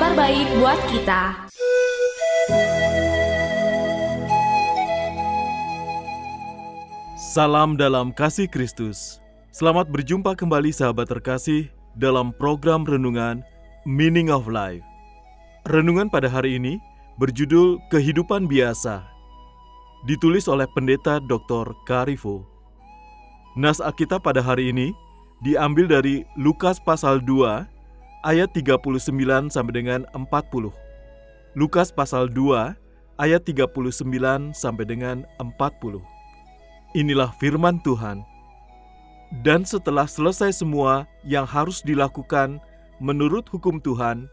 [0.00, 1.22] Kabar baik buat kita
[7.20, 9.20] Salam dalam kasih Kristus.
[9.52, 11.68] Selamat berjumpa kembali sahabat terkasih
[12.00, 13.44] dalam program renungan
[13.84, 14.80] Meaning of Life.
[15.68, 16.80] Renungan pada hari ini
[17.20, 19.04] berjudul Kehidupan Biasa.
[20.08, 21.76] Ditulis oleh Pendeta Dr.
[21.84, 22.48] Karifo.
[23.52, 24.96] Nas Alkitab pada hari ini
[25.44, 27.79] diambil dari Lukas pasal 2
[28.20, 30.72] ayat 39 sampai dengan 40.
[31.56, 32.76] Lukas pasal 2
[33.16, 36.00] ayat 39 sampai dengan 40.
[36.96, 38.20] Inilah firman Tuhan.
[39.46, 42.58] Dan setelah selesai semua yang harus dilakukan
[42.98, 44.26] menurut hukum Tuhan,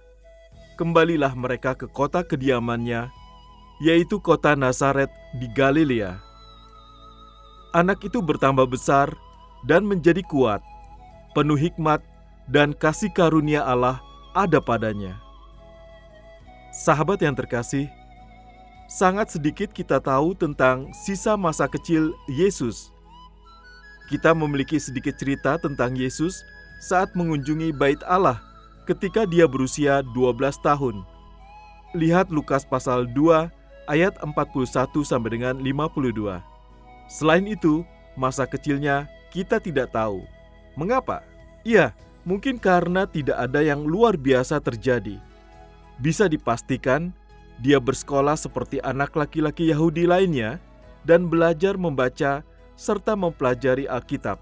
[0.76, 3.06] kembalilah mereka ke kota kediamannya,
[3.78, 6.18] yaitu kota Nazaret di Galilea.
[7.78, 9.14] Anak itu bertambah besar
[9.70, 10.66] dan menjadi kuat,
[11.38, 12.02] penuh hikmat
[12.48, 14.00] dan kasih karunia Allah
[14.32, 15.20] ada padanya.
[16.72, 17.92] Sahabat yang terkasih,
[18.88, 22.96] sangat sedikit kita tahu tentang sisa masa kecil Yesus.
[24.08, 26.40] Kita memiliki sedikit cerita tentang Yesus
[26.80, 28.40] saat mengunjungi Bait Allah
[28.88, 31.04] ketika dia berusia 12 tahun.
[31.92, 33.52] Lihat Lukas pasal 2
[33.92, 34.64] ayat 41
[35.04, 36.40] sampai dengan 52.
[37.12, 37.84] Selain itu,
[38.16, 40.24] masa kecilnya kita tidak tahu.
[40.80, 41.24] Mengapa?
[41.68, 41.92] Iya,
[42.28, 45.16] mungkin karena tidak ada yang luar biasa terjadi.
[46.04, 47.16] Bisa dipastikan
[47.64, 50.60] dia bersekolah seperti anak laki-laki Yahudi lainnya
[51.08, 52.44] dan belajar membaca
[52.76, 54.38] serta mempelajari Alkitab.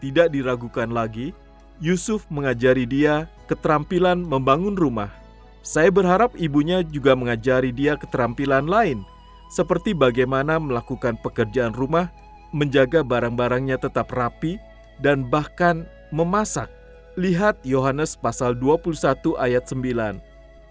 [0.00, 1.36] Tidak diragukan lagi,
[1.78, 5.12] Yusuf mengajari dia keterampilan membangun rumah.
[5.62, 9.04] Saya berharap ibunya juga mengajari dia keterampilan lain,
[9.52, 12.10] seperti bagaimana melakukan pekerjaan rumah,
[12.50, 14.56] menjaga barang-barangnya tetap rapi,
[14.98, 16.77] dan bahkan memasak.
[17.18, 18.94] Lihat Yohanes pasal 21
[19.42, 20.22] ayat 9.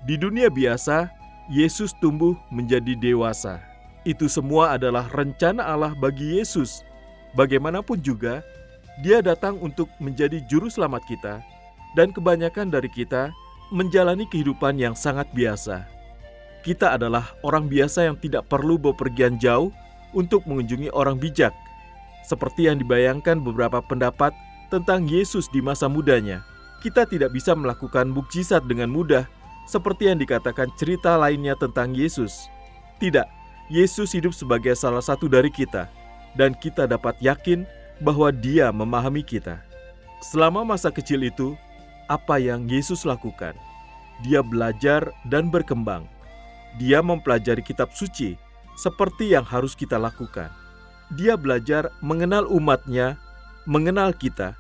[0.07, 1.11] Di dunia biasa,
[1.51, 3.59] Yesus tumbuh menjadi dewasa.
[4.07, 6.87] Itu semua adalah rencana Allah bagi Yesus.
[7.35, 8.39] Bagaimanapun juga,
[9.03, 11.43] Dia datang untuk menjadi juru selamat kita,
[11.99, 13.29] dan kebanyakan dari kita
[13.67, 15.83] menjalani kehidupan yang sangat biasa.
[16.63, 19.67] Kita adalah orang biasa yang tidak perlu bepergian jauh
[20.15, 21.51] untuk mengunjungi orang bijak,
[22.23, 24.31] seperti yang dibayangkan beberapa pendapat
[24.67, 26.44] tentang Yesus di masa mudanya.
[26.83, 29.25] Kita tidak bisa melakukan mukjizat dengan mudah
[29.67, 32.47] seperti yang dikatakan cerita lainnya tentang Yesus.
[33.01, 33.27] Tidak,
[33.67, 35.91] Yesus hidup sebagai salah satu dari kita,
[36.39, 37.67] dan kita dapat yakin
[38.00, 39.59] bahwa Dia memahami kita.
[40.23, 41.53] Selama masa kecil itu,
[42.07, 43.53] apa yang Yesus lakukan?
[44.25, 46.07] Dia belajar dan berkembang.
[46.79, 48.39] Dia mempelajari kitab suci
[48.77, 50.50] seperti yang harus kita lakukan.
[51.17, 53.19] Dia belajar mengenal umatnya,
[53.67, 54.55] mengenal kita,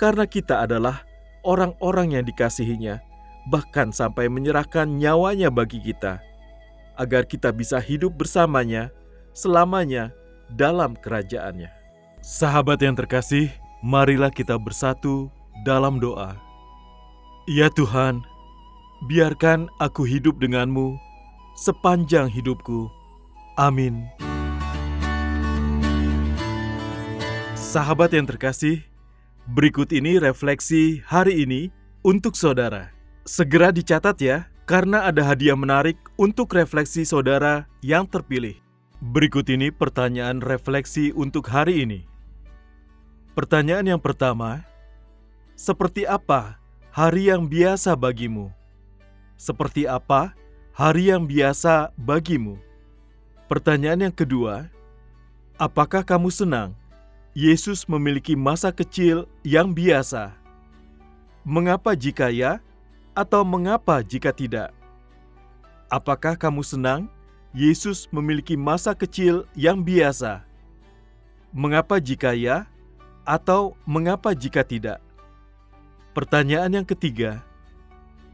[0.00, 1.04] karena kita adalah
[1.44, 3.04] orang-orang yang dikasihinya
[3.46, 6.18] bahkan sampai menyerahkan nyawanya bagi kita,
[6.98, 8.90] agar kita bisa hidup bersamanya
[9.30, 10.10] selamanya
[10.50, 11.70] dalam kerajaannya.
[12.24, 13.52] Sahabat yang terkasih,
[13.86, 15.30] marilah kita bersatu
[15.62, 16.34] dalam doa.
[17.46, 18.26] Ya Tuhan,
[19.06, 20.98] biarkan aku hidup denganmu
[21.54, 22.90] sepanjang hidupku.
[23.54, 24.25] Amin.
[27.66, 28.78] Sahabat yang terkasih,
[29.50, 31.74] berikut ini refleksi hari ini
[32.06, 32.94] untuk saudara.
[33.26, 38.54] Segera dicatat ya, karena ada hadiah menarik untuk refleksi saudara yang terpilih.
[39.02, 42.06] Berikut ini pertanyaan refleksi untuk hari ini.
[43.34, 44.62] Pertanyaan yang pertama,
[45.58, 46.62] seperti apa
[46.94, 48.54] hari yang biasa bagimu?
[49.34, 50.38] Seperti apa
[50.70, 52.62] hari yang biasa bagimu?
[53.50, 54.70] Pertanyaan yang kedua,
[55.58, 56.85] apakah kamu senang
[57.36, 60.32] Yesus memiliki masa kecil yang biasa?
[61.44, 62.64] Mengapa jika ya,
[63.12, 64.72] atau mengapa jika tidak?
[65.92, 67.12] Apakah kamu senang
[67.52, 70.48] Yesus memiliki masa kecil yang biasa?
[71.52, 72.64] Mengapa jika ya,
[73.28, 75.04] atau mengapa jika tidak?
[76.16, 77.44] Pertanyaan yang ketiga,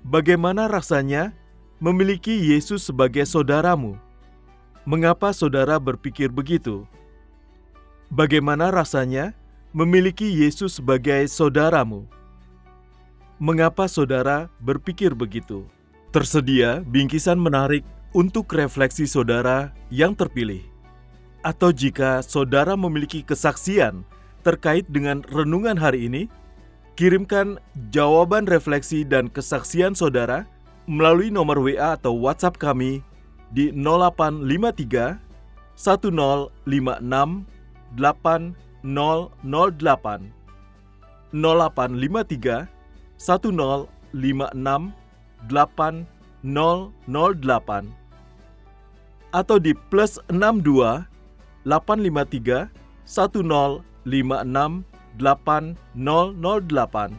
[0.06, 1.34] bagaimana rasanya
[1.82, 3.98] memiliki Yesus sebagai saudaramu.
[4.86, 6.86] Mengapa saudara berpikir begitu?
[8.12, 9.32] Bagaimana rasanya
[9.72, 12.04] memiliki Yesus sebagai saudaramu?
[13.40, 15.64] Mengapa saudara berpikir begitu?
[16.12, 17.80] Tersedia bingkisan menarik
[18.12, 20.60] untuk refleksi saudara yang terpilih.
[21.40, 24.04] Atau jika saudara memiliki kesaksian
[24.44, 26.28] terkait dengan renungan hari ini,
[27.00, 27.56] kirimkan
[27.96, 30.44] jawaban refleksi dan kesaksian saudara
[30.84, 33.00] melalui nomor WA atau WhatsApp kami
[33.56, 35.16] di 0853
[35.80, 37.61] 1056
[37.96, 40.20] 8008
[41.32, 42.68] 0853
[43.20, 46.04] 1056
[46.44, 47.88] 8008
[49.32, 51.08] atau di plus 62
[51.64, 52.68] 853
[54.04, 57.16] 1056 8008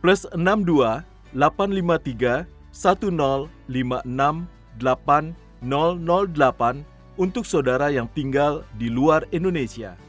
[0.00, 1.04] plus 62
[1.36, 2.48] 853
[2.78, 5.34] 1056
[5.68, 10.07] 8008 untuk saudara yang tinggal di luar Indonesia.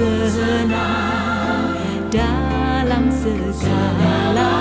[0.00, 1.76] senang
[2.08, 4.52] dalam segala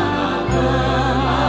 [0.52, 1.49] hal.